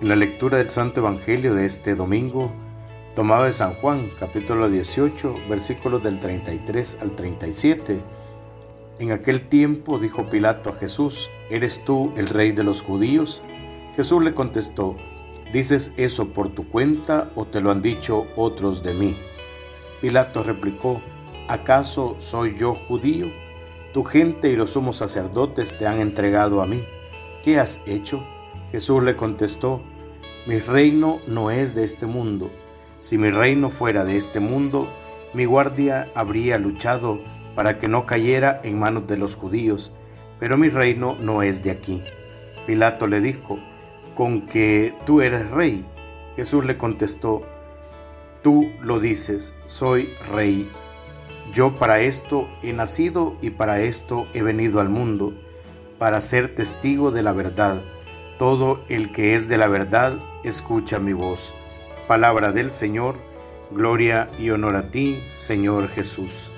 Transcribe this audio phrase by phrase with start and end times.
[0.00, 2.52] En la lectura del Santo Evangelio de este domingo,
[3.16, 7.98] tomado de San Juan, capítulo 18, versículos del 33 al 37,
[9.00, 13.42] en aquel tiempo dijo Pilato a Jesús, ¿eres tú el rey de los judíos?
[13.96, 14.96] Jesús le contestó,
[15.52, 19.16] ¿dices eso por tu cuenta o te lo han dicho otros de mí?
[20.00, 21.02] Pilato replicó,
[21.48, 23.26] ¿acaso soy yo judío?
[23.92, 26.84] Tu gente y los sumos sacerdotes te han entregado a mí.
[27.42, 28.24] ¿Qué has hecho?
[28.70, 29.82] Jesús le contestó,
[30.46, 32.50] mi reino no es de este mundo.
[33.00, 34.88] Si mi reino fuera de este mundo,
[35.34, 37.18] mi guardia habría luchado
[37.54, 39.92] para que no cayera en manos de los judíos,
[40.38, 42.02] pero mi reino no es de aquí.
[42.66, 43.58] Pilato le dijo,
[44.14, 45.84] con que tú eres rey.
[46.36, 47.42] Jesús le contestó,
[48.42, 50.70] tú lo dices, soy rey.
[51.52, 55.32] Yo para esto he nacido y para esto he venido al mundo,
[55.98, 57.80] para ser testigo de la verdad.
[58.38, 61.54] Todo el que es de la verdad escucha mi voz.
[62.06, 63.16] Palabra del Señor,
[63.72, 66.52] gloria y honor a ti, Señor Jesús.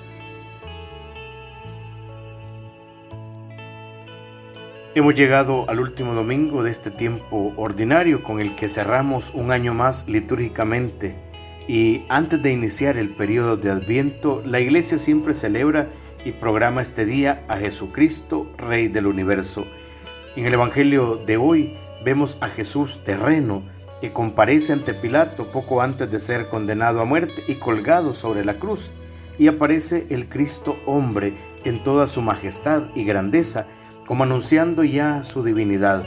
[4.93, 9.73] Hemos llegado al último domingo de este tiempo ordinario con el que cerramos un año
[9.73, 11.15] más litúrgicamente
[11.67, 15.87] y antes de iniciar el periodo de Adviento, la iglesia siempre celebra
[16.25, 19.65] y programa este día a Jesucristo, Rey del universo
[20.35, 23.63] en el Evangelio de hoy vemos a Jesús terreno
[23.99, 28.55] que comparece ante Pilato poco antes de ser condenado a muerte y colgado sobre la
[28.55, 28.91] cruz.
[29.37, 33.67] Y aparece el Cristo hombre en toda su majestad y grandeza,
[34.07, 36.03] como anunciando ya su divinidad.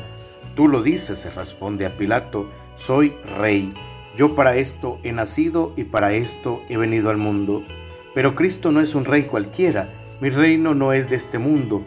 [0.54, 3.72] Tú lo dices, responde a Pilato, soy rey.
[4.16, 7.62] Yo para esto he nacido y para esto he venido al mundo.
[8.14, 9.88] Pero Cristo no es un rey cualquiera.
[10.20, 11.84] Mi reino no es de este mundo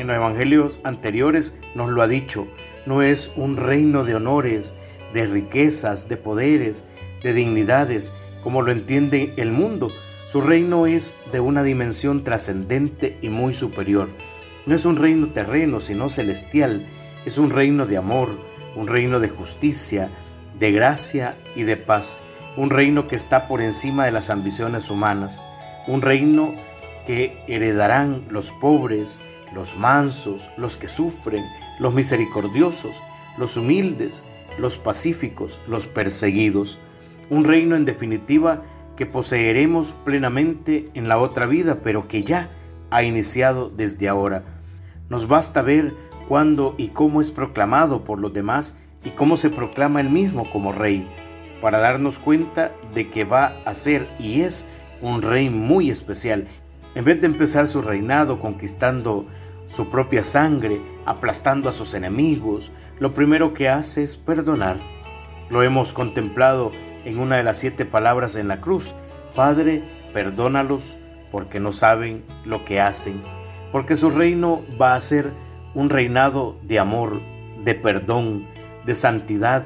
[0.00, 2.48] en los evangelios anteriores nos lo ha dicho,
[2.86, 4.74] no es un reino de honores,
[5.12, 6.84] de riquezas, de poderes,
[7.22, 8.12] de dignidades,
[8.42, 9.90] como lo entiende el mundo.
[10.26, 14.08] Su reino es de una dimensión trascendente y muy superior.
[14.64, 16.86] No es un reino terreno, sino celestial.
[17.26, 18.30] Es un reino de amor,
[18.76, 20.08] un reino de justicia,
[20.58, 22.16] de gracia y de paz.
[22.56, 25.42] Un reino que está por encima de las ambiciones humanas.
[25.86, 26.54] Un reino
[27.06, 29.18] que heredarán los pobres,
[29.54, 31.44] los mansos, los que sufren,
[31.78, 33.02] los misericordiosos,
[33.38, 34.24] los humildes,
[34.58, 36.78] los pacíficos, los perseguidos.
[37.28, 38.62] Un reino en definitiva
[38.96, 42.50] que poseeremos plenamente en la otra vida, pero que ya
[42.90, 44.42] ha iniciado desde ahora.
[45.08, 45.92] Nos basta ver
[46.28, 50.72] cuándo y cómo es proclamado por los demás y cómo se proclama él mismo como
[50.72, 51.06] rey,
[51.60, 54.66] para darnos cuenta de que va a ser y es
[55.00, 56.46] un rey muy especial
[56.94, 59.26] en vez de empezar su reinado conquistando
[59.68, 64.76] su propia sangre, aplastando a sus enemigos, lo primero que hace es perdonar.
[65.48, 66.72] Lo hemos contemplado
[67.04, 68.94] en una de las siete palabras en la cruz.
[69.34, 70.96] Padre, perdónalos
[71.30, 73.22] porque no saben lo que hacen,
[73.70, 75.30] porque su reino va a ser
[75.74, 77.20] un reinado de amor,
[77.64, 78.44] de perdón,
[78.84, 79.64] de santidad,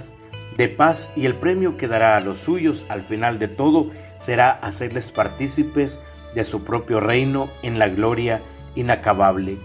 [0.58, 4.50] de paz y el premio que dará a los suyos al final de todo será
[4.50, 6.00] hacerles partícipes
[6.34, 8.42] de su propio reino en la gloria
[8.74, 9.58] inacabable.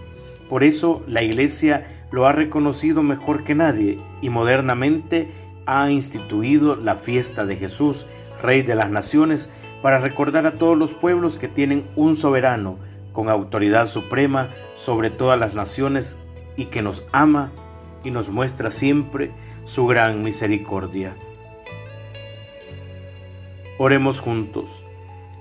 [0.48, 5.28] Por eso la Iglesia lo ha reconocido mejor que nadie y modernamente
[5.66, 8.06] ha instituido la fiesta de Jesús,
[8.42, 9.48] Rey de las Naciones,
[9.82, 12.78] para recordar a todos los pueblos que tienen un soberano
[13.12, 16.16] con autoridad suprema sobre todas las naciones
[16.56, 17.50] y que nos ama
[18.04, 19.30] y nos muestra siempre
[19.64, 21.14] su gran misericordia.
[23.78, 24.84] Oremos juntos.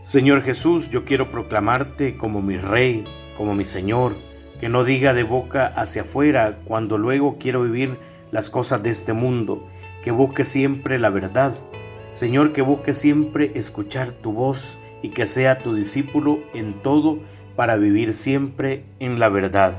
[0.10, 3.04] Señor Jesús, yo quiero proclamarte como mi Rey,
[3.38, 4.16] como mi Señor,
[4.60, 7.96] que no diga de boca hacia afuera cuando luego quiero vivir
[8.32, 9.70] las cosas de este mundo,
[10.04, 11.54] que busque siempre la verdad.
[12.12, 17.20] Señor, que busque siempre escuchar tu voz y que sea tu discípulo en todo
[17.56, 19.78] para vivir siempre en la verdad.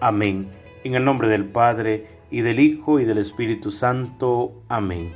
[0.00, 0.48] Amén.
[0.82, 4.50] En el nombre del Padre, y del Hijo, y del Espíritu Santo.
[4.68, 5.12] Amén.